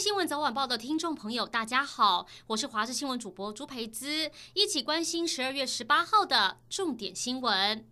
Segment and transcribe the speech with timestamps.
[0.00, 7.86] 新闻早晚报的听众朋友，大家好，我是华视新闻主播朱培姿，一起关心十二月十八号的重点新闻。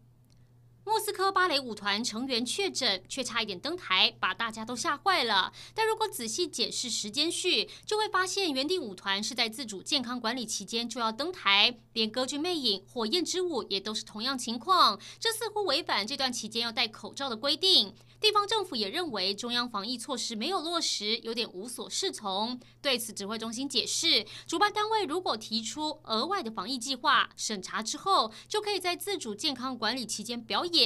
[0.88, 5.52] 莫斯科芭蕾舞团成员确诊，却差一点登台，把大家都吓坏了。
[5.74, 14.98] 但如果仔细解释时间序，就会发现原定舞团是在自主健康管理期间就要登台，连歌剧魅影、火焰之舞也都是同样情况。
[15.20, 17.94] 这似乎违反这段期间要戴口罩的规定。
[18.20, 22.58] 地方政府也认为中央防疫措施没有落实，有点无所适从。
[22.82, 30.77] 对此，指挥中心解释，主办单位如果提出额外的防疫计划，审查之后就可以在自主健康管理期间表演。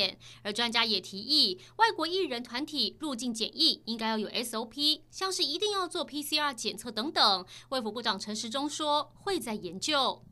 [0.42, 7.46] 而专家也提议，外国艺人团体入境检疫应该要有 SOP，像是一定要做 PCR 检测等等。
[7.70, 10.22] 卫福部长陈时中说，会在研究。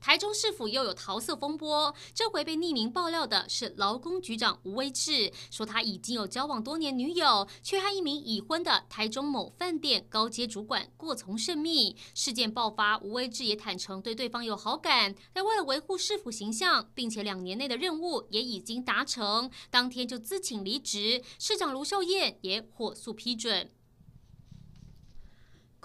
[0.00, 11.96] 台中市府又有桃色风波，这回被匿名爆料的是劳工局长吴威志，说他已经有交往多年女友，却和一名已婚的台中某饭店高阶主管过从甚密。
[12.14, 21.22] 事件爆发，吴威志也坦承对对方有好感，但为了维护市府形象，并且两年内的任务也已经达成，当天就自请离职。
[21.38, 23.70] 市长卢秀燕也火速批准。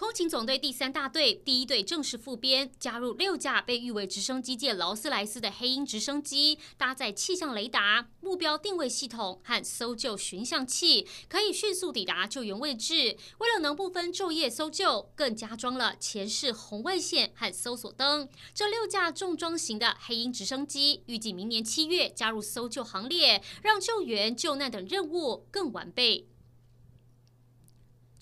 [0.04, 13.16] 空勤总队第三大队第一队正式复编，加入六架被誉为直升机界劳斯莱斯的黑鹰直升机，搭载气象雷达、目标定位系统和搜救寻向器，可以迅速抵达救援位置。
[13.38, 18.28] 为了能不分昼夜搜救，更加装了前视红外线和搜索灯。
[18.54, 26.28] 这六架重装型的黑鹰直升机预计明年七月加入搜救行列，让救援救难等任务更完备。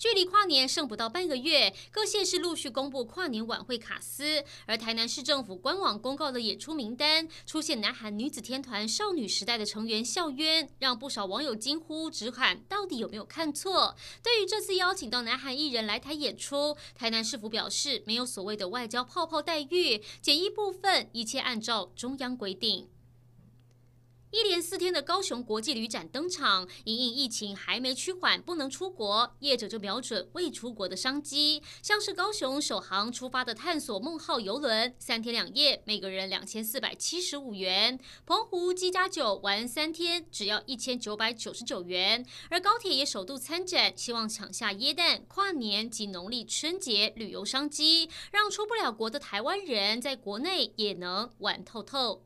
[0.02, 13.94] 距离跨年剩不到半个月，各县市陆续公布跨年晚会卡司，而台南市政府官网公告的演出名单出现南韩女子天团少女时代的成员孝渊，让不少网友惊呼直喊到底有没有看错？
[14.24, 22.88] 对于这次邀请到南韩艺人来台演出，台南市府表示没有所谓的外交泡泡待遇，检疫部分一切按照中央规定。
[24.32, 42.24] 一连四天的高雄国际旅展登场，因应疫情还没趋缓，不能出国，业者就瞄准未出国的商机，像是高雄首航出发的探索梦号邮轮，三天两夜，每个人两千四百七十五元；澎湖机加酒玩三天，只要一千九百九十九元。
[42.48, 52.22] 而高铁也首度参展，希望抢下耶诞、跨年及农历春节旅游商机，让出不了国的台湾人在国内也能玩透透。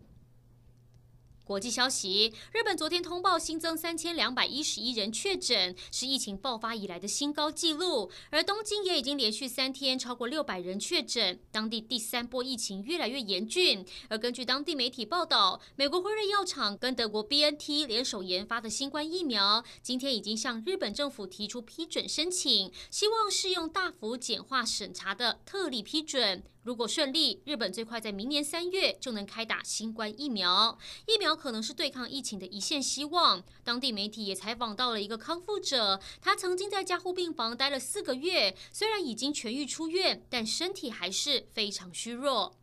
[1.46, 8.10] 国际消息：日本昨天通报新增三千两百一十一人确诊，是疫情爆发以来的新高纪录。
[8.30, 13.86] 而东京也已经连续三天超过六百人确诊，当地第三波疫情越来越严峻。
[14.08, 26.42] 而根据当地媒体报道，美国辉瑞药厂跟德国 BNT 联手研发的新冠疫苗，今天已经向日本政府提出批准申请，希望适用大幅简化审查的特例批准。
[26.66, 30.76] 如果顺利，日本最快在明年三月就能开打新冠疫苗。
[31.06, 33.44] 疫苗可能是对抗疫情的一线希望。
[33.62, 42.56] 当地媒体也采访到了一个康复者，他曾经在加护病房待了四个月，虽然已经痊愈出院，但身体还是非常虚弱。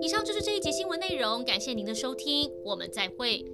[0.00, 3.44] 以上就是这一节新闻内容，感谢您的收听，我们再会。